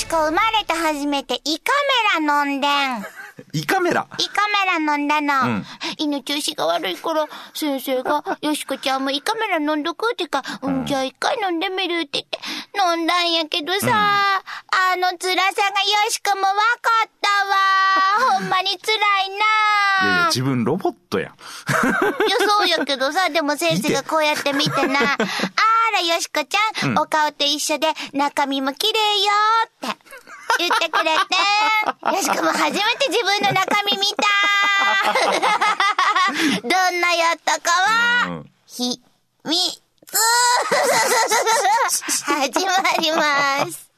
[0.00, 1.72] しか生まれて初めて胃カ
[2.22, 3.19] メラ飲んでん。
[3.52, 4.06] 胃カメラ。
[4.18, 5.54] 胃カメラ飲んだの。
[5.54, 5.66] うん
[5.98, 12.38] 胃の調子が悪いから、先生が、よしこちゃんも胃カメラ飲んどくってか、うん、じゃあ一回飲んでみるって言って、
[12.96, 16.54] 飲んだんやけどさ、あの辛さがよしこも分か
[17.06, 18.38] ったわ。
[18.40, 19.30] ほんまに辛い
[20.00, 21.32] いやいや、な自分ロボットやん。
[21.32, 25.16] いや、そうやけどさ、でも先生がこうやって見てな、 あ
[25.92, 29.32] ら、よしこちゃん、お顔と一緒で中身も綺麗よ
[29.88, 30.29] って
[30.60, 31.34] 言ってくれて、
[32.16, 34.28] よしこも初めて自分の中身見た。
[36.68, 38.50] どんなやったかは、うん。
[38.66, 39.00] ひ、
[39.46, 39.56] み、
[40.06, 40.18] つ
[42.26, 43.90] 始まります。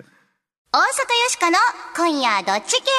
[0.73, 0.88] 大阪よ
[1.30, 1.59] しこの
[1.97, 2.91] 今夜どっち系？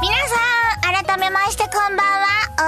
[0.00, 0.34] 皆さ
[0.90, 2.03] ん、改めましてこんばんは、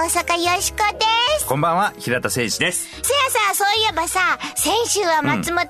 [0.07, 1.05] 大阪よしこで
[1.37, 1.45] す。
[1.45, 2.87] こんばんは、平田誠二です。
[2.87, 5.67] せやさ、そういえばさ、先週は松本オー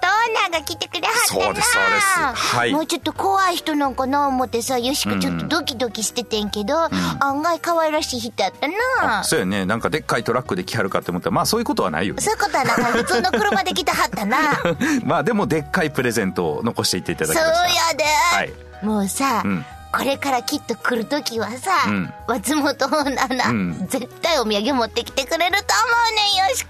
[0.52, 6.76] ナーが来てくれはったな、そうですそうですはいもうちょっと怖い人なんかな思ってさ、よしこちょっとドキドキしててんけど、
[7.20, 8.68] 案外可愛らしい人やった
[9.02, 9.24] な。
[9.24, 12.22] そうやね、なんかでっかいトラックで来はるかって思ったら、まあそういうことはないよね。
[12.22, 14.38] そういうことはなんか 普通の車で来てはったな。
[15.04, 17.88] まあでもでっかいプレゼントを残していっていただそうきました。
[17.90, 18.04] やで、
[18.36, 18.54] はい
[18.86, 19.66] もうさ、うん
[19.98, 22.14] これからきっと来る時はさ、うん。
[22.28, 23.88] 松本オーナーな、うん。
[23.90, 26.70] 絶対お土産持ってきてくれると思うねんよしこ。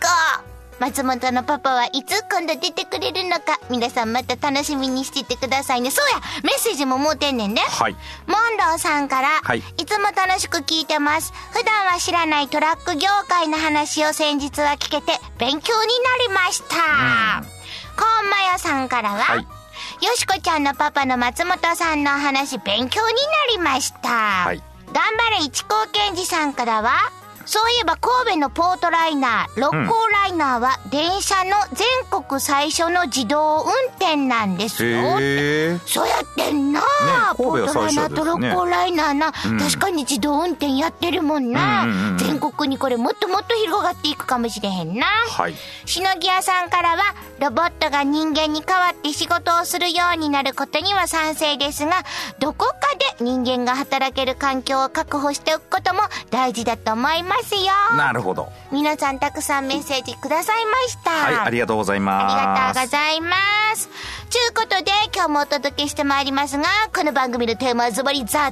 [0.79, 5.91] 松本のパパはいつ今度出てくれるのか皆さんまた楽しみにしててくださいね。
[5.91, 7.61] そうやメッセージももうてんねんね。
[7.61, 7.93] はい。
[8.27, 9.59] モンローさんから、はい。
[9.59, 11.33] いつも楽しく聞いてます。
[11.51, 17.43] 普段は知らないトラック業界の話を先日は聞けて勉強になりました。
[17.97, 19.56] コンマヨさんからは、はい
[20.01, 24.09] よしこちゃんのパパの松本さんの話勉強になりました。
[24.09, 24.61] はい
[24.93, 27.11] 頑張れ一高健二さんからは、
[27.47, 35.17] そういえば神戸のポートライナー、六甲ライナーは電車の全国最初の自動運転なんですよ。
[35.21, 35.79] へえ。
[35.85, 36.85] そうやってんな、ね
[37.37, 45.05] ポートライナーと六甲ライナーな、ん確かに自動運転やってるもんな、うんうんうん全国にこれもっともっと広がっていくかもしれへんな。
[45.05, 45.53] はい。
[45.85, 52.03] しのぎ屋さんからは、ロボットが人間に代わって仕事をするようになることには賛成ですが、
[52.39, 52.75] どこか
[53.17, 57.97] で人間が働ける環境を確保しておくことも大事だと思いますよ。
[57.97, 58.49] なるほど。
[58.71, 61.11] 皆さんたくさんメッセージくださいました。
[61.11, 62.33] はい、ありがとうございます。
[62.33, 63.66] ありがとうございます。
[63.85, 66.65] ちゅうことで、今日もお届けしてまいりますが、
[66.95, 68.49] この番組のテーマはズバリ雑談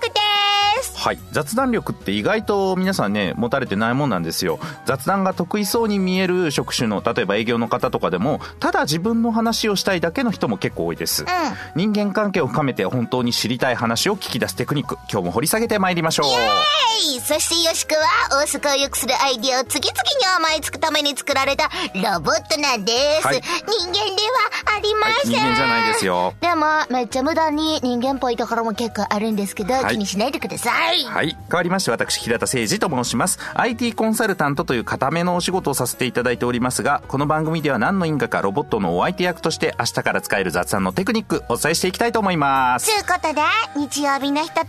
[0.00, 0.98] 力です。
[0.98, 1.18] はい。
[1.32, 4.58] 雑談力って意外と皆さんね、持たれてないもんなんですよ。
[4.86, 11.26] 雑談が得意そうに見える職種の、例えば営業の方とかでも、ただ自分の話をしたいだけの人も結構多いです。
[11.74, 16.26] 人間関係を深めて本当に知りたい話を聞き出すテクニック、今日も掘り下げてまいりましょう。
[16.30, 17.20] はい。
[17.20, 23.26] そしてよしくは、大阪を良くするアイディアを次々に思いつくために作られたロボットなんです。
[23.26, 24.45] はい人間では
[24.76, 25.32] ありません。
[25.32, 31.04] はい人間じゃないですよでも、めっちゃ無駄に人間っぽいところも結構あるんですけど、はい気にしないでください。
[31.04, 31.36] はい。
[31.48, 33.38] 変わりまして、私、平田誠二と申します。
[33.54, 42.86] IT コンサルタントという固めのお仕事をさせていただいておりますが、この番組では何の因果かロボットのお相手役として、明日から使える雑談のテクニック、お伝えしていきたいと思います。
[42.86, 43.40] ということで、
[43.76, 44.66] 日曜日のひとと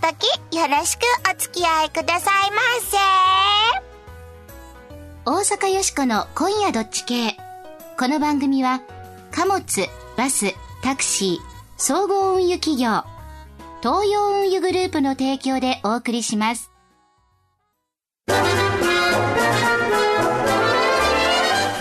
[0.51, 2.97] き、よろしくお付き合いくださいませ。
[5.25, 7.37] 大阪よしこの今夜どっち系。
[7.99, 8.81] この番組は、
[9.31, 11.37] 貨物、バス、タクシー、
[11.77, 13.03] 総合運輸企業、
[13.81, 16.71] 東洋運輸グループの提供でお送りします。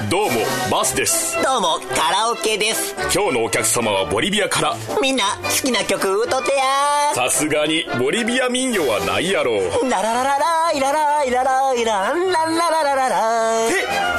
[0.09, 0.31] どうも
[0.71, 1.35] バスです。
[1.43, 2.95] どうもカラオケです。
[3.13, 4.75] 今日のお客様はボリビアから。
[5.03, 9.91] みんな好きな曲歌ってやさすがにボリビア民謡はないやろう。
[9.91, 14.16] ララララライラライラライランランラララララえ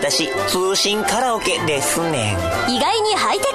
[0.00, 2.34] 私通信カラオケですね
[2.70, 3.50] 意外にハイテク。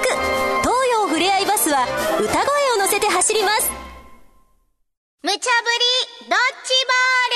[0.62, 1.88] 東洋ふれあいバスは
[2.20, 2.38] 歌声
[2.76, 3.68] を乗せて走ります。
[5.24, 5.40] 無茶ぶり
[6.20, 7.35] ドッジボール。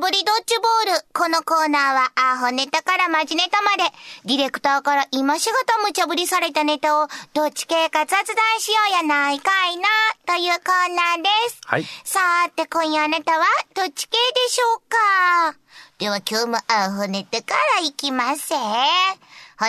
[0.00, 1.04] ぶりドッジボール。
[1.12, 3.84] このコーナーは、アホネタからマジネタまで、
[4.24, 8.26] ディレクターから今しがた無茶ぶりされたネタを、どっち系か雑談
[8.60, 9.88] しようやないかいな、
[10.26, 11.60] というコーナーです。
[11.66, 13.44] はいさーて、今夜あなたは、
[13.74, 15.54] どっち系でしょうか？
[15.98, 18.54] では今日もアホネタからいきますせ。
[18.54, 18.62] ほ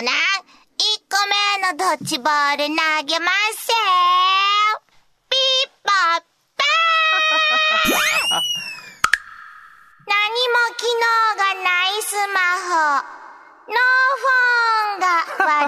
[0.00, 0.06] 1
[1.10, 1.18] 個
[1.60, 2.72] 目のドッジボール投
[3.04, 3.72] げますせ。
[5.28, 6.22] ピーポー
[6.56, 7.21] パー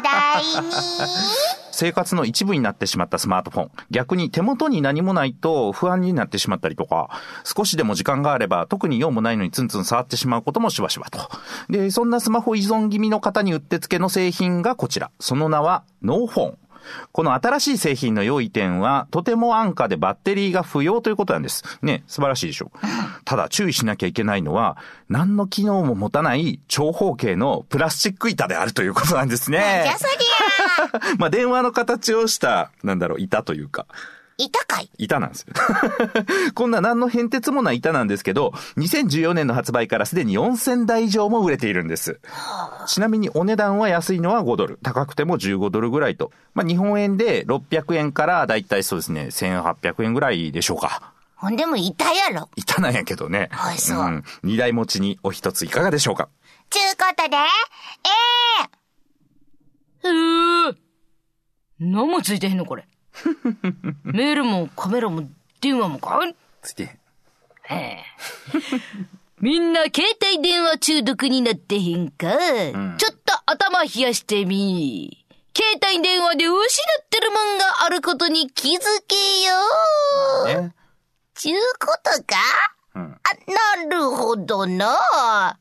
[0.01, 0.51] 題に。
[1.75, 3.71] 生活の一部になってしまったスマートフォン。
[3.91, 7.11] 逆に手元に何もないと不安になってしまったりとか、
[7.43, 11.19] 少しでも時間があれば特に用もないのにツンツン触ってしまうこともしばしばと。
[11.69, 15.11] で、そんなスマホ依存気味の方にうってつけの製品がこちら。
[15.19, 16.59] その名はノーフォン。
[17.13, 21.65] この新しい製品の良い点は、とても安価でバッテリーが不要ということなんです。
[21.83, 22.79] ね、素晴らしいでしょう。
[23.25, 24.77] ただ注意しなきゃいけないのは、
[25.09, 29.95] 何の機能も持たない長方形のプラスチック板であるということなんですね
[31.19, 33.87] まあ電話の形をした、なんだろう、板というか。
[34.37, 34.91] 板かい。
[34.99, 35.55] 板なんですよ。
[36.55, 42.21] こんな何の変哲もない板なんですけど、2014年の発売からすでに4000台以上も売れているんです。
[42.87, 46.33] ちなみにお値段は安いのは5ドル、高くても15ドルぐらいと。
[46.55, 51.13] まあ日本円で600円からだいたいそうですね、1800円ぐらいでしょうか。
[51.37, 52.49] ほんでも板やろ。
[52.57, 53.49] 板なんやけどね。
[53.53, 56.29] はいそうん二台持ちにお一ついかがでしょうか
[56.71, 57.41] ちゅうことで、え
[60.05, 60.77] ええー、
[61.81, 62.87] 何もついてへんのこれ。
[64.05, 65.29] メールもカメラも
[65.61, 66.21] 電話もか
[66.63, 66.99] ついて。
[67.65, 68.05] へえ。
[69.41, 75.25] みんな携帯電話中毒になってへんか、ちょっと頭冷やしてみ。
[75.57, 80.73] 携帯電話で失ってるもんがあることに気づけよ。
[81.35, 82.37] ちゅうことか、
[82.95, 85.59] うんあ、なるほどな。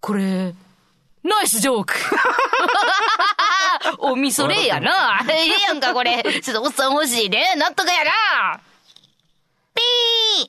[0.00, 0.54] これ、
[1.28, 1.94] ナイスジョーク
[3.98, 5.20] おみそれやな。
[5.28, 6.22] ええやんか、これ。
[6.42, 7.54] ちょっとおっさん欲しいね。
[7.56, 8.60] 納得やな。
[9.74, 10.48] ピー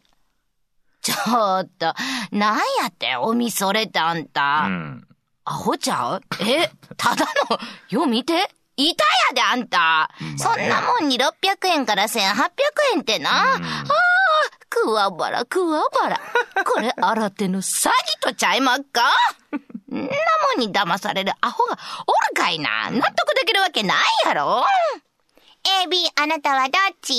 [1.01, 1.93] ちょっと、
[2.31, 4.63] なんやって、おみそれってあんた。
[4.65, 5.07] うん。
[5.45, 6.21] アホちゃう？
[6.41, 7.59] え、ただの、
[7.89, 8.49] よ見て。
[8.77, 10.09] いたやで、あんた。
[10.37, 12.13] そんなもんに600円から1800
[12.95, 13.53] 円ってな。
[13.53, 13.59] ああ、
[14.69, 16.21] くわばら、くわばら。
[16.63, 19.01] これ、新手の詐欺とちゃいまっか？
[19.95, 20.09] んなも
[20.57, 22.89] んに騙されるアホがおるかいな。
[22.91, 24.63] 納得できるわけないやろ
[25.85, 27.13] ?AB、あなたはどっち？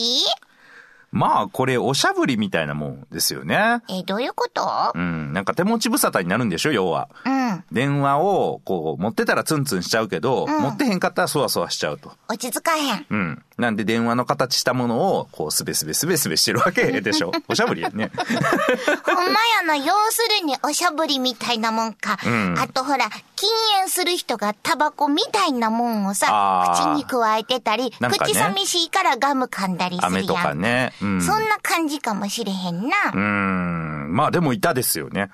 [1.13, 3.83] まあ、これ、おしゃぶりみたいなもんですよね。
[3.89, 4.93] え、どういうこと？
[4.95, 5.33] うん。
[5.33, 7.09] なんか手持ち無沙汰になるんでしょ、要は。
[7.25, 7.65] うん。
[7.73, 12.13] 電話を、こう、持ってたらツンツンしちゃうけど、持ってへんかったらそわそわしちゃうと。
[12.29, 13.07] 落ち着かへん。
[13.11, 13.43] うん。
[13.61, 17.31] なんで電話の形したものを、こう、すべすべすべすべしてるわけ でしょ。
[17.49, 18.11] おしゃぶりやね。
[19.05, 22.15] ほんまやな、要するにおしゃぶりみたいなもんか。
[22.29, 23.49] んあとほら、禁
[23.79, 30.15] 煙する人がタバコみたいなもんをさ口に加えてたり、ね口寂しいからガム噛んだりするやん。
[30.15, 30.93] 飴とかね。
[31.03, 31.23] うん。
[31.23, 32.97] そんな感じかもしれへんな。
[33.13, 34.09] うーん。
[34.15, 35.31] まあでもいたですよね。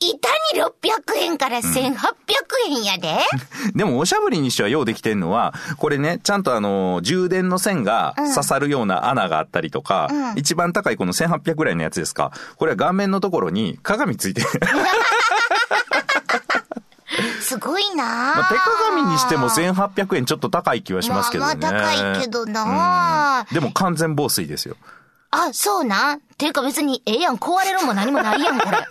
[0.00, 1.94] 板に600円から1800
[2.68, 3.18] 円やで。
[3.76, 12.32] でもおしゃぶりにしてはようできてんのは、これね、ちゃんとあの、充電の線が刺さるような穴があったりとか、一番高いこの1800ぐらいのやつですか。
[12.56, 14.48] これは顔面のところに鏡ついてる。
[17.42, 18.04] すごいな
[18.36, 21.56] まあ、手鏡にしても1800円ちょっと高い気はしますけどね。
[21.60, 24.76] まあまあ高いけどなうんでも完全防水ですよ。
[25.30, 26.20] あ、そうなん？
[26.38, 28.78] ていうか別にええやん、壊れるも何もないやん、これ。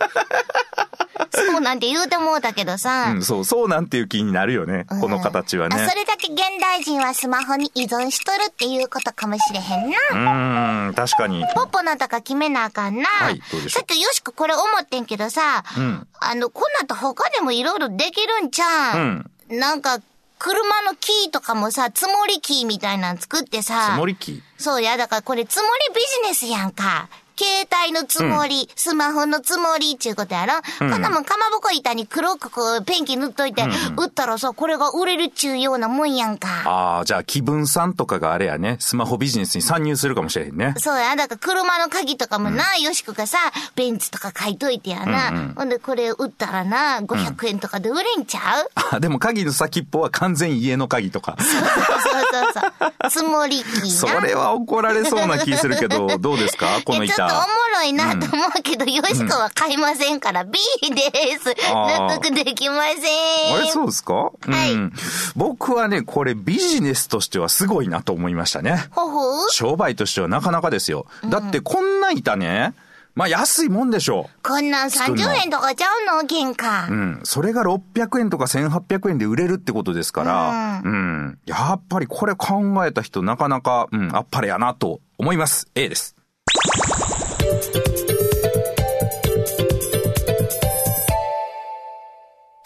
[1.32, 3.12] そうなんて言うてもうたけどさ。
[3.14, 4.86] うん、そう、そうなんていう気になるよね。
[5.00, 5.76] この形はね。
[5.80, 9.96] あそれだけ現代人はスマホに依存しとるっていうことかもしれへんな。
[10.10, 11.44] うーん、確かに。
[11.54, 13.08] ポッポなんとか決めなあかんな。
[13.08, 19.98] はいどうでしょうさっきよしくこれ思ってんけどさ、んあの、こんなんと他でもいろいろできるんちゃうん、なんか、
[20.40, 23.88] 車のキーとかもさ、積もりキーみたいなの作ってさ。
[23.88, 27.10] 積もり機そうや、だからこれ積もりビジネスやんか。
[27.40, 33.64] 携帯の積もり、スマホの積もりっていうことやろ、こんなもんかまぼこ板に黒くこうペンキ塗っといて、
[33.96, 36.48] 売ったらさ、これが売れるっちゅうようなもんやんか。
[36.66, 40.74] ああ、じゃあ気分さんとかがあれやね、スマホビジネスに参入するかもしれへんね。
[40.76, 43.38] そうや、だから車の鍵とかもな、よしこがさ、
[43.74, 45.54] ベンツとか書いといてやな。
[45.56, 51.36] ほんで、これ売ったらな、500円とかで売れんちゃう、あ、でも鍵の先っぽは完全家の鍵とか。
[51.38, 53.10] そうそうそうそう。
[53.10, 54.20] 積もり機そな。
[54.20, 56.66] れは怒られそうな気するけど、どうですか？
[56.84, 57.70] このいやちょっとおも板。
[57.80, 60.58] ろいなと思うけど、よしこは買いませんから、B
[60.90, 61.54] です。
[61.72, 63.56] 納得できません。
[63.56, 64.14] あれそうですか？
[64.14, 64.32] は
[64.66, 64.92] いうん。
[65.34, 68.84] 僕はね、これビジネスとしてはすごいなと思いましたね。
[68.90, 69.50] ほほう？
[69.50, 71.06] 商売としてはなかなかですよ。
[71.28, 72.74] だってこんな板ね、
[73.14, 76.28] まあ安いもんでしょこんなん作るの30円とかちゃうの？
[76.28, 76.88] 原価。
[76.88, 76.92] う。
[76.92, 77.20] うん。
[77.24, 81.38] それが600円とか1800円で売れるってことですから、うん。
[81.46, 85.68] やっぱりこれ考えた人なかなか、うん、あっぱれやなと思います。
[85.74, 86.16] A です。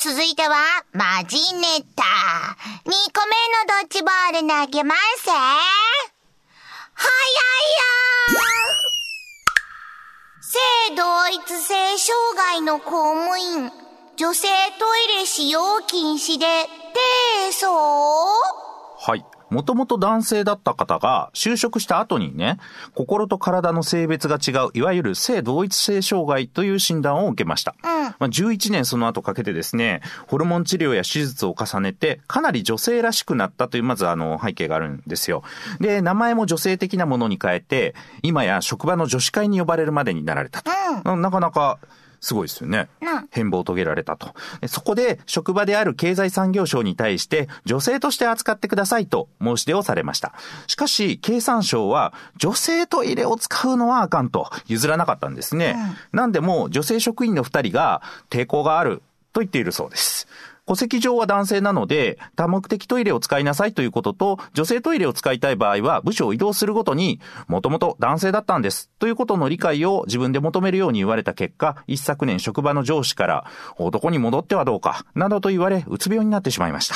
[0.05, 2.05] 続いては、マジネタ。
[2.85, 5.25] 2個目のドッジボール投げます。
[5.25, 5.41] 早い
[8.29, 8.45] よ
[10.43, 10.59] 性
[10.95, 13.73] 同一性障害の公務員、
[14.19, 16.45] 女性トイレ使用禁止で
[17.49, 19.25] 提訴はい。
[19.55, 22.59] もともと男性だった方が就職した後にね、
[22.93, 27.77] 心と体の性別が違う、いわゆる性同一性障害という診断を受けました。
[28.19, 35.45] まあ、11年その後かけてですね、ホルモン治療や手術を重ねて、かなり女性らしくなったという、まずあの、背景があるんですよ。
[35.79, 40.71] で、名前も女性的なものに変えて、今や職場の女子会に呼ばれるまでになられたと。
[41.05, 41.79] ななかなか、
[42.25, 42.89] すごいですよね。
[43.31, 44.35] 変貌を遂げられたと。
[44.63, 50.33] でそこで、職場である経済産業省に対して、女性として扱ってくださいと申し出をされました。
[50.67, 55.77] しかし、経産省は、女性トイレを使うのはあかんと譲らなかったんですね。
[56.13, 58.01] なんでも、女性職員の二人が
[58.31, 59.03] 抵抗がある
[59.35, 60.27] と言っているそうです。
[60.67, 68.91] 戸籍上は男性なので、多目的トイレを使いなさいということと、女性トイレを使いたい場合は、部署を移動するごとに、もともと男性だったんです。
[68.99, 73.45] ということの理解を自分で求めるように言われた結果、一昨年職場の上司から、
[73.77, 76.95] 男に戻ってはどうか、などと言われ、うつ病になってしまいました。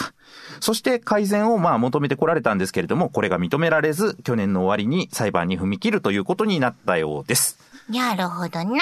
[0.60, 7.58] そして改善をまあ求めてこられたんですけれども、これが認められず、去年の終わりに裁判に踏み切るということになったようです。
[7.90, 8.80] なるほどな。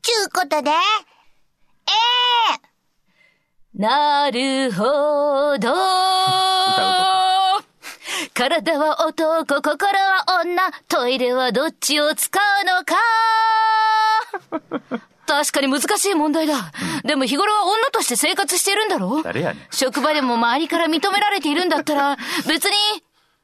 [0.00, 0.72] ちゅうことで、え
[2.64, 2.67] え
[3.74, 5.68] なるほど。
[8.34, 12.94] 体は男、心は女、トイレはどっちを使うのか。
[15.26, 16.72] 確かに難しい問題だ。
[17.04, 22.16] でも日頃は女として生活してるんだろ誰やねん職場でも周りから認められているんだったら、
[22.48, 22.76] 別に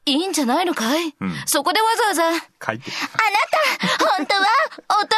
[0.07, 1.14] いいんじゃないのかい、
[1.45, 2.90] そこでわざわざ、書いて。
[2.90, 4.47] あなた、本当は
[4.78, 5.11] 男なん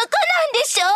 [0.52, 0.86] でしょ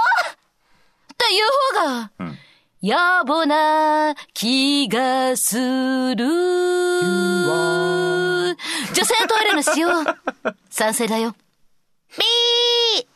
[1.17, 1.47] という
[1.79, 2.35] 方が、
[2.83, 2.97] 野
[3.27, 6.25] 暮な気がする。
[8.95, 9.91] 女性トイレの使用、
[10.71, 11.35] 賛成だよ。
[12.17, 13.07] ビー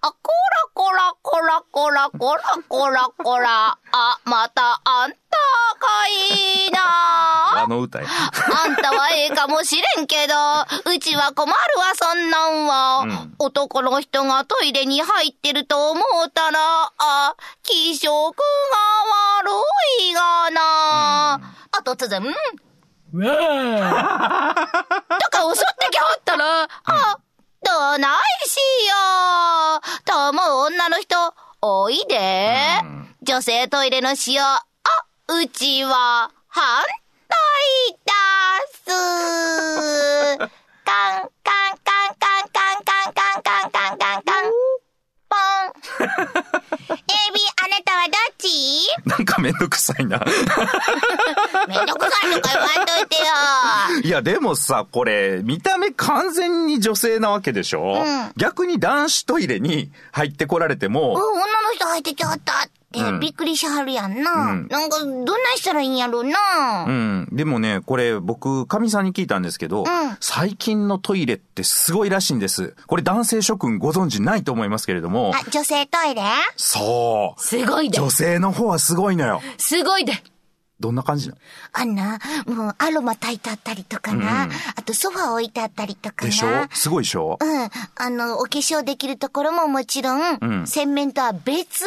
[0.00, 3.78] あ、こらこらこらこらこらこらこら。
[3.92, 5.16] あ、またあんた
[5.78, 6.80] かいな。
[7.64, 8.06] あの歌や。
[8.08, 10.32] あんたはええかもしれんけど、
[10.90, 13.28] うちは困るわ、そんなんは。
[13.38, 16.58] 男の人がトイレに入ってると思うたら、
[16.96, 18.32] あ、気色が
[19.42, 19.50] 悪
[20.00, 21.34] いがな。
[21.34, 22.32] あ、突然、うん。
[22.32, 23.44] とか
[25.54, 27.18] 襲ってきはったら、あ、
[27.62, 28.94] どないしよ
[29.78, 30.04] う。
[30.04, 31.16] と思う女の人、
[31.60, 32.80] おいで。
[33.22, 34.64] 女性トイレの使用、あ、
[35.28, 36.82] うちは反
[49.40, 50.22] めんどくさいな。
[51.68, 54.00] めんどくさいとか言わんといてよ。
[54.02, 64.32] いや、でもさ、これ、見た目完全に女性なわけでしょ、ん逆に男子トイレに入ってこられても、うん、女の人入ってきはったって、びっくりしはるやんな。
[64.32, 66.84] うんなんか、どんなしたらいいんやろうな。
[66.86, 67.28] うん。
[67.32, 69.86] でもね、これ僕、かみさんに聞いたんですけど、ん
[70.20, 72.74] 最近のトイレってすごいらしいんです。
[72.86, 76.22] これ男性諸君ご存知ないと思いますけれども、あ、女性トイレ？
[76.56, 77.40] そう。
[77.40, 77.98] すごいで。
[77.98, 79.40] 女性の方はすごいのよ。
[79.58, 80.12] すごいで。
[80.80, 81.40] どんな感じなの？
[81.72, 84.44] あんな、もうアロマ炊いてあったりとかな。
[84.44, 86.26] うんあとソファ置いてあったりとかな。
[86.26, 86.48] でしょ？
[86.72, 87.38] すごいでしょ？
[87.40, 87.68] うん。
[87.96, 91.86] あの、お化粧できるところももちろん、うん洗面とは別に、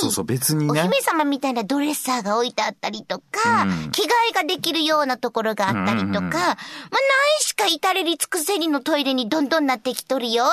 [0.00, 0.80] そうそう、別にね。
[0.80, 6.56] お姫様みたいなドレッサーが置いてあったりとか、うん着替えができるようなところがあったりとか、うんうんうんまあ、ない
[7.40, 10.44] しか至れり尽くせりのトイレにどんどんなってきとるよ。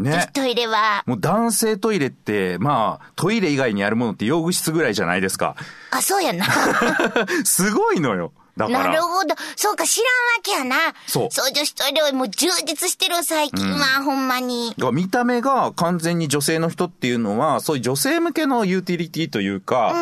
[0.00, 1.02] ねトイレは。
[1.06, 5.56] もう男性トイレって、まあ、トイレ以外にあるものって用具室ぐらいじゃないですか。
[5.90, 6.44] あ、そうやな。
[7.44, 8.32] すごいのよ。
[8.68, 8.90] だから。
[8.90, 9.34] なるほど。
[9.56, 10.94] そうか、知らんわけやな。
[11.06, 14.70] そうそう、女子トイレはもう充実してる、最近は、ほんまに。
[14.70, 19.94] だから見た目が完全に女性の人っていうのは、そういう女性向けのユーティリティというか、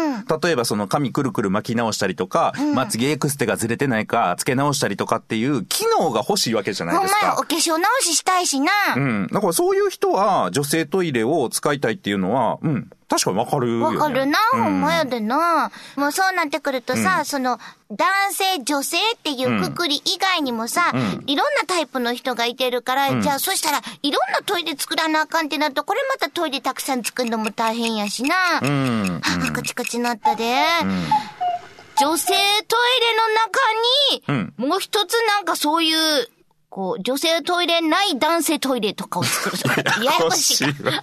[0.42, 7.42] 例えばその髪くるくる巻き直したりとか、まつげエクステがずれてないか、つけ直したりとかっていう機能が欲しいわけじゃないほんまや、ですかお。
[7.42, 8.72] 化粧直ししたいしな。
[8.96, 9.28] うん。
[9.32, 12.90] だからそういう人は女性トイレを使いたいっていうのは、うん。
[13.08, 13.96] 確かにわかるよ、ね。
[13.96, 15.70] わかるな、うんほんまやでな。
[15.96, 17.58] もうそうなってくるとさ、その、
[17.90, 20.92] 男性、女性っていうくくり以外にもさ、
[21.26, 28.34] いろんなタイプの人がいてるから、じゃあそしたら、いろんなトイレ作らなあかんってなると、これまたトイレたくさん作るのも大変やしな。
[28.60, 29.20] うん。
[29.24, 30.44] あ、カチカチなったで。
[32.00, 32.34] 女性
[32.68, 32.76] ト
[34.26, 36.28] イレの中に、もう一つなんかそういう、
[36.78, 40.00] ここう、女性トイレない男性トイレとかを作るとか。
[40.00, 41.02] ややこしいか。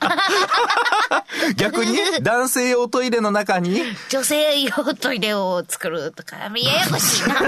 [1.57, 3.83] 逆に 男性用トイレの中に？
[4.07, 6.49] 女性用トイレを作るとか、やや
[6.89, 7.41] こしいな。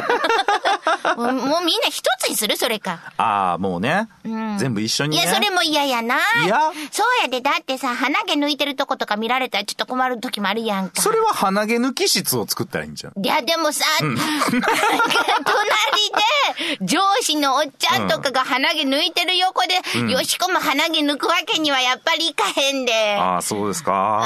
[1.16, 3.00] もうみんな一つにするそれか。
[3.16, 4.10] ああ、もうね。
[4.58, 5.24] 全部一緒にね。
[5.24, 6.18] いや、それも嫌やな。
[6.44, 6.60] 嫌
[6.92, 11.02] そうやで、だってさ、鼻毛抜いてるとことか見られたらちょっと困る時もあるやんか。
[11.02, 13.14] それは鼻毛抜き室を作ったらいいんじゃん。
[13.26, 14.22] いや、でもさ、隣で、
[16.88, 19.76] 上司のおっちゃんとかが鼻毛抜いてる横で、
[20.12, 23.16] よしこも鼻毛抜くわけにはやっぱりいかへんで。
[23.16, 24.24] ああ、そうですか。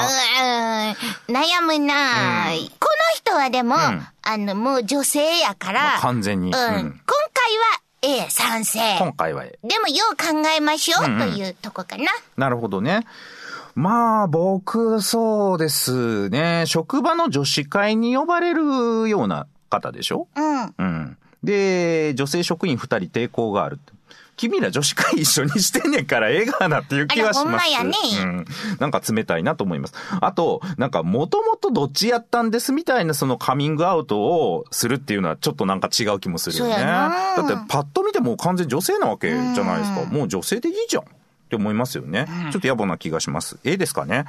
[1.28, 1.94] うん、悩むな、
[2.78, 4.02] この人はでも、あ
[4.36, 5.80] の、もう女性やから。
[5.82, 6.56] まあ完全にうん。
[6.56, 7.02] うん今
[7.34, 8.78] 回は A 賛成。
[8.98, 9.44] 今回は。
[9.44, 12.04] でもよう考えましょうというとこかな。
[12.36, 13.06] なるほどね。
[13.74, 16.64] まあ、僕、そうですね。
[16.66, 20.28] 職場の女子会に呼ばれるような方でしょ？
[20.36, 20.74] うん。
[20.76, 21.18] うん。
[21.42, 23.78] で、女性職員二人抵抗がある。
[24.34, 27.40] 君ら女子会一緒にしてんねんからええがなっていう気はします。
[27.40, 28.44] あらほんまやねうん。
[28.80, 29.94] なんか冷たいなと思います。
[30.20, 36.72] あと、なんかもともとどっちやったんですみたいなそのカミングアウトをするっていうのはちょっとなんか違う気もするよね。
[36.72, 40.04] そうやなだってパッと見てもう完全に女性なわけじゃないですか。
[40.10, 41.06] もう女性でいいじゃんっ
[41.50, 42.26] て思いますよね。
[42.52, 43.58] ちょっと野暮な気がします。
[43.64, 44.24] ええですかね？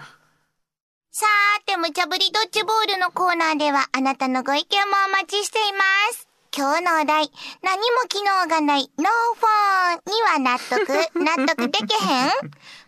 [1.12, 5.80] さーて、無茶ぶりドッジボールのコーナーでは、あなたのご意見もお待ちしていま
[6.12, 6.28] す。
[6.56, 7.32] 今日のお題、
[7.64, 9.08] 何も機能がない、ノー
[9.40, 10.88] フォンには納得、
[11.20, 12.32] 納得できへん？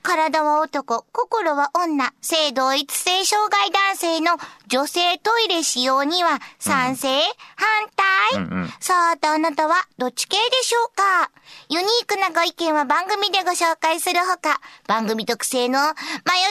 [0.03, 7.07] 体は男、心は女、性同一性障害男性の女性トイレ使用には賛成、
[7.55, 7.89] 反
[8.31, 8.73] 対、うんうん。
[8.79, 11.31] さあ、あなたはどっち系でしょうか？
[11.69, 15.93] ユニークなご意見は番組でご紹介するほか、番組特製の迷っ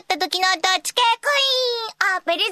[0.06, 1.28] た時のどっち系コ
[2.10, 2.48] インをプレゼン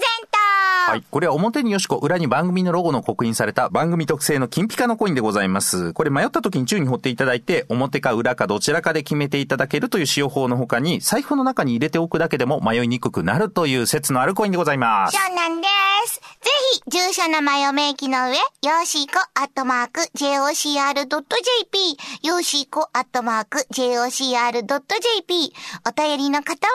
[0.87, 0.91] ト。
[0.93, 1.05] はい。
[1.11, 5.95] これは表によしこ、裏に番組のロゴの刻印された番組特製の金ピカのコインでございます。
[5.95, 15.17] これ迷った時に宙に掘っていただいて、表か裏かどちらかで決めていただけるという使用法の他に、財布の中に入れておくだけでも迷いにくくなるという説のあるコインでございます。
[15.17, 15.67] そうなんで
[16.07, 16.21] す。
[16.21, 21.97] ぜひ、住所名前を明記の上、よしこアットマーク jocr.jp、
[22.29, 25.55] よしこアットマーク jocr.jp、
[25.89, 26.73] お便りの方は、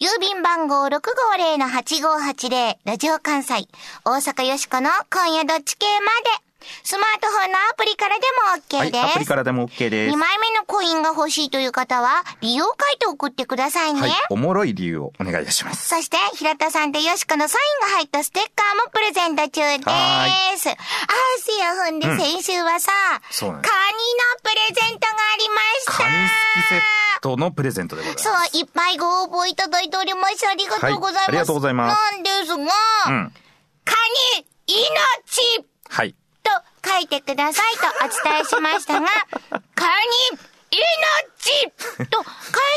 [0.00, 3.68] 郵便番号650-8580、ラジオ関西、
[4.06, 6.06] 大阪よしこの今夜どっち系ま
[6.38, 6.49] で、
[6.84, 8.22] スマートフォンのアプリからで
[8.56, 8.92] も OK はい。
[8.92, 9.04] です。
[9.04, 10.16] アプリからでも OK です2。
[10.16, 14.00] 枚目のコインが欲しいという方は、理由を書いて送ってくださいね。
[14.00, 14.10] はい。
[14.30, 15.88] おもろい理由をお願いいたします。
[15.88, 19.88] そして、平田さんとよしこのサインが入ったステッカーもプレゼント中です。
[19.88, 20.72] はあー、せ
[21.56, 22.92] やほんで、先週はさ、
[23.30, 23.80] そうなんカニの
[24.42, 25.92] プレゼントがありました。
[25.92, 26.80] カニ好きセッ
[27.22, 28.24] トのプレゼントでございます。
[28.52, 30.46] そう、いっぱいご応募いただいております。
[30.48, 31.18] ありがとうございます。
[31.18, 33.32] はいありがとうございますなんですが、うん。
[33.84, 33.94] カ
[34.36, 36.14] ニ、命はい。
[36.82, 39.06] と書いてくださいとお伝えしましたが、
[39.74, 39.86] カ
[40.32, 40.38] ニ、
[40.70, 42.30] 命と書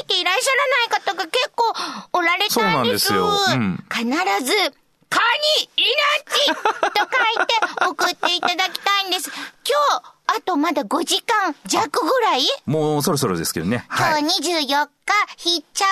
[0.04, 1.74] いていらっしゃらない方が結構
[2.14, 3.08] おられたんです。
[3.08, 3.26] そうな
[3.66, 4.06] んです必
[4.46, 4.74] ず、
[5.10, 5.20] カ
[5.58, 7.14] ニ、命と書
[7.44, 7.54] いて
[7.88, 9.30] 送っていただきたいんです。
[9.30, 12.42] 今日、あとまだ5時間弱ぐらい？
[12.66, 13.86] もうそろそろですけどね。
[13.88, 14.22] はい。
[14.22, 14.92] 今日24日
[15.38, 15.88] 必着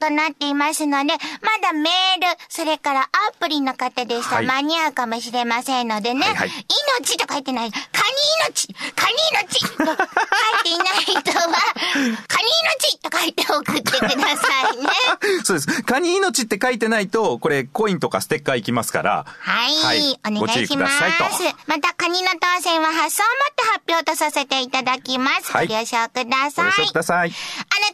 [0.00, 6.50] となっていますので、まだメール、それからアプリの方でしたらはい間に合うかもしれませんのでね、はいはい
[6.98, 7.82] 命と書いてない、カニ
[8.48, 11.54] 命カニ命と書いていない人は、
[12.26, 12.48] カニ
[12.80, 14.88] 命と書いて送ってくださいね。
[15.44, 15.82] そうです。
[15.82, 19.26] カニ命って書いてないと、これコインとかステッカーいきますから。
[19.40, 21.02] はい、はいお願いします。
[21.66, 25.25] また、カニの当選は発送をもって発表とさせていただきます。
[25.52, 26.64] はいご了承ください。
[26.64, 27.28] ご了承ください。
[27.28, 27.36] あな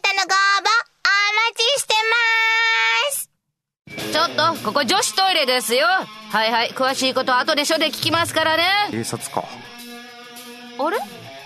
[0.01, 0.69] たのご応募、
[1.05, 1.93] お待ちして
[3.07, 3.29] ます。
[4.11, 5.85] ちょっと、ここ女子トイレですよ。
[5.87, 8.63] はいはい、詳しいことは後で書で聞きますからね。
[8.91, 9.43] 警察か。
[10.79, 10.97] あれ？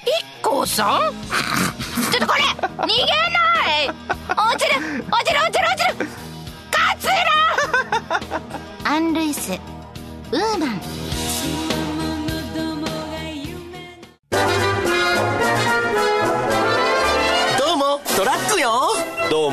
[0.06, 1.14] 一光さん？
[2.12, 6.08] ちょっとこれ逃げない落ちる落ちる落ちる落ちる
[6.72, 7.14] カツラ
[8.86, 10.82] アン・ルイス、ウーマン。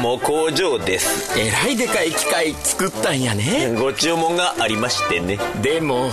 [0.05, 1.41] も工場です。
[1.41, 3.75] えらいでかい機械作ったんやね。
[3.75, 5.39] ご注文がありましてね。
[5.63, 6.11] でも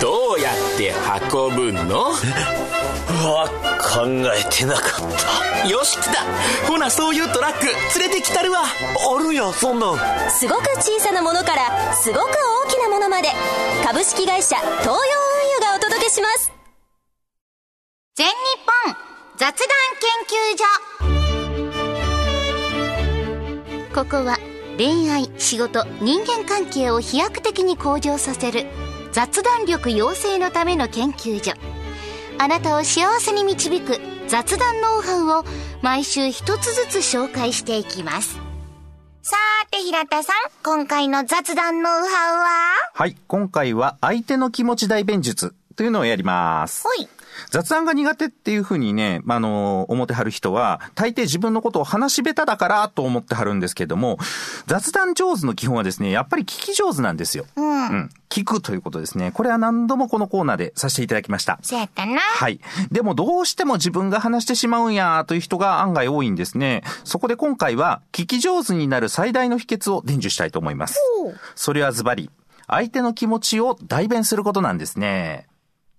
[0.00, 0.94] どうやって
[1.30, 2.12] 運ぶの？
[2.12, 3.46] うわ
[3.78, 5.68] 考えてなかった。
[5.68, 6.24] よし来た。
[6.66, 7.66] ほなそういうトラック
[8.00, 8.62] 連れてきたるわ。
[8.64, 10.30] あるやんそんなん。
[10.30, 12.28] すごく小さなものからすごく
[12.64, 13.28] 大きなものまで
[13.84, 15.02] 株式会社東洋運輸
[15.60, 16.50] がお届けします。
[18.14, 18.32] 全日
[18.86, 18.96] 本
[19.36, 19.60] 雑談研
[21.04, 21.15] 究所
[23.96, 24.36] ここは
[24.76, 28.66] 恋愛仕事人間関係を飛躍的に向上させる
[29.10, 31.54] 雑談力養成のための研究所
[32.36, 35.44] あなたを幸せに導く雑談ノウハウを
[35.80, 38.38] 毎週一つずつ紹介していきます。
[39.22, 42.48] さーて平田さん、今回の雑談ノウハウは？
[42.92, 46.86] はい、今回は相手の気持ち代弁術というのをやります。
[46.86, 47.08] ほい。
[47.50, 54.18] 雑談が苦手っていうふうにね、あの、思ってはる人は、大抵自分のことを話し下手だからと思ってはるんですけども、
[54.66, 57.46] 雑談上手の基本はですね、やっぱり聞き上手なんですよ。
[57.56, 57.88] うん。
[57.88, 58.10] うん。
[58.28, 59.30] 聞くということですね。
[59.32, 61.58] これは何度もこのコーナーでさせていただきました。
[61.62, 62.20] そうやったな。
[62.20, 62.60] はい。
[62.90, 66.82] でもどうしても自分が話してしまうんやという人が案外多いんですね。
[67.04, 71.00] そこで今回は聞き上手になる最大の秘訣を伝授したいと思います。
[71.54, 72.30] それはズバリ、
[72.66, 75.46] 相手の気持ちを代弁することなんですね。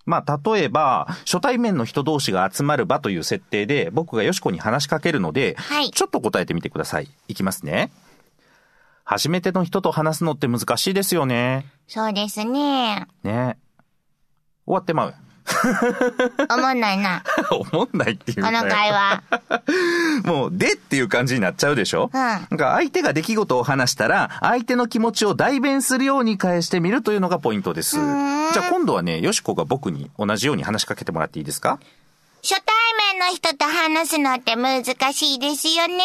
[0.08, 7.10] まあ、例えば、初対面の人同士が集まる場という設定で、僕がよしこに話しかけるので、はいちょっと答えてみてください。
[7.28, 7.91] いきますね。
[9.04, 11.65] 初めての人と話すのって難しいですよね。
[11.88, 13.06] そうですね。
[13.24, 13.58] ね。
[14.65, 15.15] 終わってまう。
[16.52, 17.24] おもんないな。
[17.72, 19.24] 思んないっていうかこの会話。
[20.26, 22.10] もう、でっていう感じになっちゃうでしょ？
[22.14, 27.96] うんなんか相手が出来事を話したら、相手の気持ちを代弁するように返してみるというのがポイントです。
[27.96, 31.80] じゃあ今度はね、よしこが僕に同じように話しかけてもらっていいですか？
[32.44, 32.76] 初対
[33.16, 34.84] 面の人と話すのって難
[35.14, 36.04] しいですよね。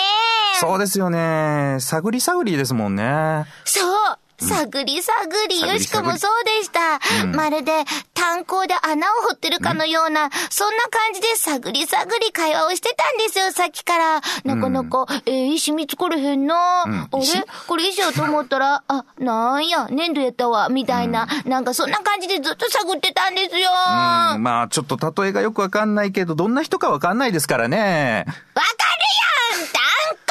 [0.60, 1.76] そうですよね。
[1.80, 3.44] 探り探りですもんね。
[3.64, 5.12] そう探り探
[5.48, 7.00] り、よしこもそうでした。
[7.26, 14.20] まるで炭鉱で穴を掘ってるかのような、そんな感じで探り探り会話をしてたんですよ、さっきから。
[14.44, 16.58] なかなか、えー石見つかれへんな、ん。
[16.58, 17.22] あれ？
[17.22, 23.70] 石これ石やと思ったら、あ、なんや、粘土やったわ、みたいな、なんかそんな感じでずっと探ってたんですよ。
[23.70, 28.24] わ、うん、まあちょっと例えがよくわかんないけど、どんな人かわかんないですからね。
[28.26, 29.68] かるやん！
[29.72, 30.21] 炭鉱で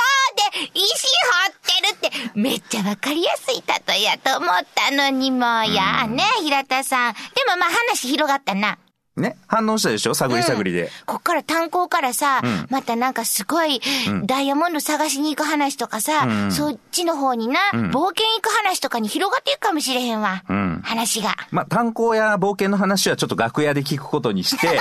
[0.73, 5.41] 石掘ってるって、めっちゃわかりやすい例えやと思ったのにもう、
[5.73, 7.13] やね、平田さん。
[7.13, 8.77] でもまあ話広がったな。
[9.21, 10.13] ね反応したでしょ？
[10.13, 10.89] 探り探りで。
[11.05, 13.81] こっから炭鉱からさ、んまたなんかすごい、
[14.25, 20.43] ダイヤモンド探しに行く話とかさ、んそっちの方にな、冒険行く話とかに広がっていくかもしれへんわ。
[20.51, 21.35] ん話が。
[21.51, 24.79] まあ、炭鉱や冒険の話はちょっと楽屋で聞くことにして、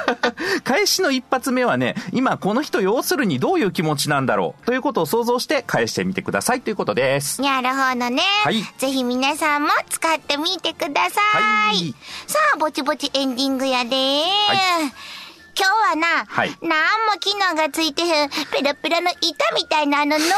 [0.64, 7.40] 返しの一発目はね、今この人要するにどういう気持ちなんだろうということを想像して返してみてくださいということです。
[7.42, 8.22] なるほどね。
[8.44, 11.42] はいぜひ皆さんも使ってみてください。
[11.42, 11.94] はい
[12.26, 14.22] さあ、ぼちぼちエンディングやで。
[15.58, 20.28] 今日はな、はいなんも機能がついてへん、ペラペラの板みたいなあの、ノー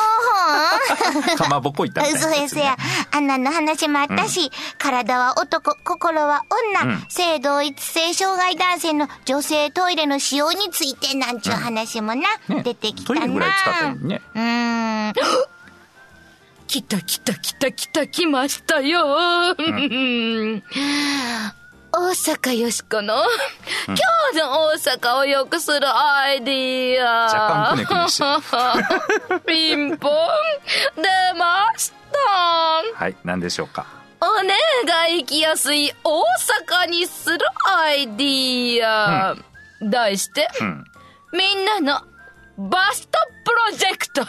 [1.25, 1.37] ホン。
[1.43, 2.77] かまぼこ板みたいなそうやつねや。
[3.11, 13.21] あんなの話もあったし、体は男、心は女、うん性同一性障害男性の女性トイレの使用についてなんちゅう話もな、ね出てきたな。
[13.21, 14.23] トイレぐらい使ったのにね。
[14.35, 15.15] うーん。
[16.69, 19.57] 来た来た来た来た来ましたよ、
[21.99, 23.15] 大阪よしこの、
[23.87, 23.97] 今
[24.33, 27.25] 日の大阪を良くするアイディア。
[27.25, 30.13] 若干くねくねしてピンポン
[30.97, 31.03] 出
[31.39, 32.19] ました
[32.95, 33.87] はい、何でしょうか？
[34.21, 34.55] おね
[34.87, 36.23] が行きやすい大
[36.85, 39.35] 阪にするアイディア。
[39.83, 40.85] 題して、うん。
[41.33, 42.01] みんなの
[42.59, 44.23] バストプロジェクト。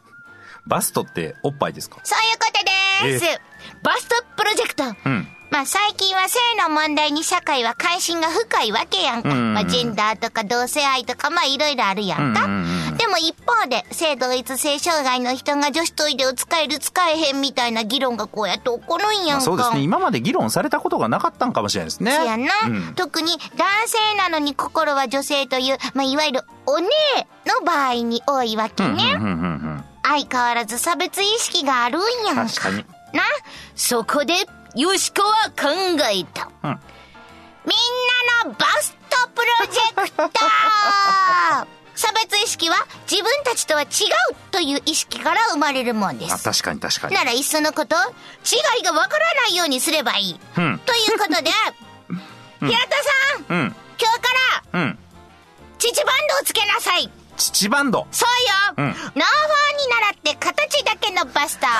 [0.66, 2.00] バストっておっぱいですか？
[2.04, 2.52] そういうこ
[3.00, 3.24] とです。
[3.24, 3.40] え
[3.82, 4.84] バストプロジェクト。
[4.84, 5.28] うん。
[5.50, 9.30] まあ最近は性の問題に社会は関心が深いわけやんか。
[9.30, 12.44] うんまあジェンダーとか同性愛とかまあいろいろあるやんか。
[12.44, 19.32] うんうんうんでも一方で性同一性障害の人が女子トイレを使える使えへんみたいな議論がこうやって起こるんやんか。
[19.34, 19.80] まあ、そうですね。
[19.82, 22.10] 今まで議論されたことがなかったんかもしれないですね。
[22.10, 26.88] そうやな、うん特に男性なのに心は女性という、まあ、いわゆるお姉
[27.46, 29.12] の場合に多いわけね。
[29.14, 32.46] うんうんうんうん相変わらず差別意識があるんやんか。
[32.46, 32.76] 確かに。
[33.12, 33.22] な
[33.76, 34.34] そこで、
[34.78, 35.68] よしこは考
[36.12, 36.50] えた。
[36.62, 36.80] うん。
[37.66, 40.30] みんなのバストプロジェクト
[41.96, 42.76] 差別意識は
[43.10, 43.88] 自分たちとは違う
[44.52, 46.44] という意識から生まれるもんであ、す。
[46.44, 47.14] 確かに確かに。
[47.16, 50.40] ならいっそのこと、違いがわからないようにすればいい。
[50.56, 50.78] うん。
[50.78, 51.50] ということで、
[52.60, 52.96] 平田
[53.42, 53.76] さん、うん。
[54.00, 54.28] 今日か
[54.72, 54.98] らうん。
[55.78, 58.06] 父バンドをつけなさい父バンド。
[58.10, 59.22] そうよ、うんノーフォーに
[59.88, 61.70] 習って形だけのバスター。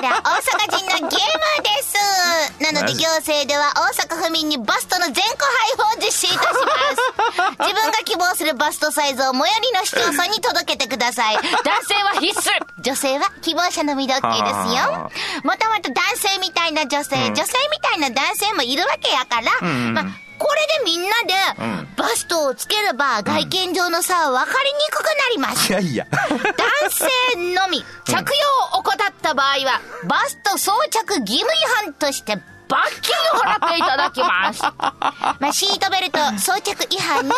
[0.00, 2.72] 大阪人のゲームです。
[2.72, 5.26] なので行政では大阪府民にバストの全個配
[5.76, 7.60] 布を実施いたします。
[7.66, 11.34] 自分が希望するバストサイズを最寄りの市町村に届けてください。
[11.36, 11.44] 男
[11.86, 15.10] 性は必須女性は希望者のみで OK ですはよ。
[15.44, 20.04] もともと男性みたいな女性、うん女性みたいな男性もいるわけやから、んうんまあ、
[20.40, 25.72] これでみんなでうんバストをつければ外見上の差は分かりにくくなりますい。
[25.72, 26.06] やいや。
[26.10, 28.32] 男性のみ着
[28.72, 32.38] 用を怠った場合は、バスト装着義務違反として
[32.70, 34.62] 罰金を払っていただきます。
[35.40, 37.32] まあ、シートベルト装着違反に、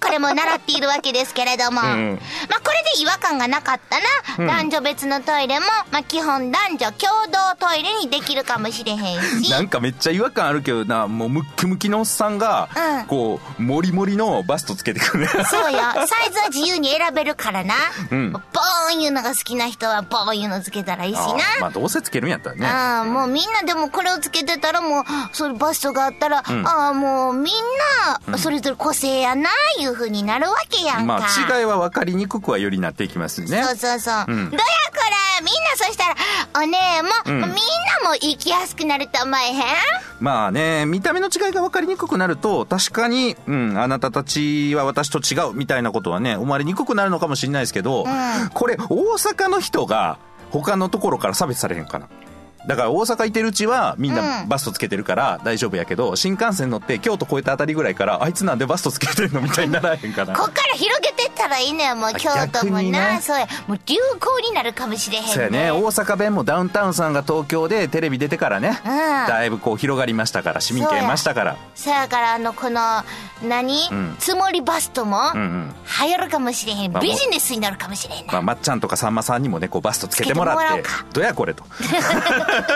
[0.00, 1.80] これも習っているわけですけれども。
[1.80, 2.20] ん
[2.50, 4.46] まあ、これで違和感がなかったな。
[4.46, 9.50] 男女別のトイレも、まあ、基本男女共同トイレにできるかもしれへんし。
[9.50, 15.28] なんかめっちゃ違和感あるけどな、もうムッキムキのおっさんが、うんこう、モリモリのバストつけてくるね。
[15.48, 15.78] そうよ。
[15.94, 17.74] サイズは自由に選べるからな。
[18.12, 21.24] んボーンいうのが好きな人はボーンいうのつけたらいいしな。
[21.60, 22.66] まあどうせつけるんやったらね。
[22.66, 27.54] ああ、もうみんなでもこれをつけてたらもう、それバストがあったら、ああ、もうみん
[28.28, 31.02] な、それぞれ個性やな、いう風になるわけやんか。
[31.04, 33.62] まあ違いは分かりにくくはよりなっていきますね。
[33.64, 34.32] そうそうそう。
[34.32, 35.00] んどやこ
[35.40, 36.14] れみんなそしたら、
[36.54, 37.56] お姉も、みんな
[38.08, 39.64] も生きやすくなると思えへん？
[40.20, 48.06] まあね、見た目の違いが分かりにくくなると、確かに、うん、あなたたちは私と違うみたいなことはね、思われにくくなるのかもしれないですけど、
[48.54, 50.18] これ、大阪の人が
[50.50, 52.06] 他のところから差別されへんかな。
[52.66, 60.34] だから大阪いてるうちはみんなうんバストつけてるから大丈夫やけど、新幹線乗って京都越えたあたりぐらいから、あいつなんでバストつけてんのみたいにならへんかな。
[60.34, 63.14] こっから広げてったらいいのよ、もう京都もな。
[63.14, 63.46] ねそうや。
[63.66, 65.70] もう流行になるかもしれへんそうやね。
[65.70, 68.94] 大阪弁もダウンタウンさんが東京でテレビ出てからね、うん
[69.28, 71.56] だいぶこう広がりましたから、市民権得ましたから。
[71.74, 72.80] そやから、あの、この、
[73.42, 75.74] 何、んつもりバストも、うんうん。
[76.02, 76.92] 流行るかもしれへん。
[77.00, 78.32] ビジネスになるかもしれんな。
[78.32, 81.64] まあ、まっちゃんとかさんまさんにもね、こうバストつけてもらってつけてもらおうか、どやこれと。
[82.60, 82.66] なあ、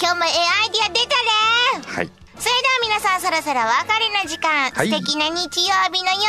[0.00, 0.30] 今日もええ
[0.62, 1.08] アイディア出た
[1.84, 2.10] ではい。
[2.38, 4.90] それでは皆さんそろそろお別れの時間、はい。
[4.90, 6.24] 素敵な日曜日の夜を、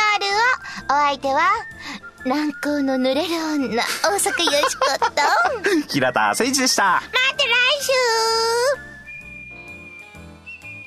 [0.88, 1.42] お相手は、
[2.24, 4.24] 南高の濡れる女、大阪よ
[4.68, 5.12] しこと、ま
[5.88, 7.00] 平田誠一でした。
[7.10, 7.48] た来
[7.82, 7.92] 週。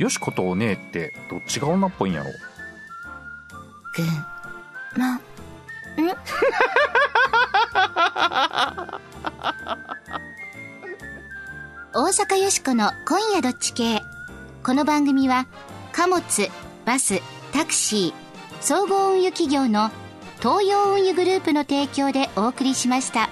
[0.04, 2.32] よしことお姉って、どっちが女っぽいんやろ？
[3.96, 4.26] ぐん、
[4.98, 5.20] ま、
[11.96, 14.02] 大阪よしこの今夜どっち系。
[14.64, 15.46] この番組は、
[15.92, 16.24] 貨物、
[16.86, 18.14] バス、タクシー、
[18.62, 19.92] 総合運輸企業の
[20.40, 23.30] 東洋運輸グループの提供でお送りしました。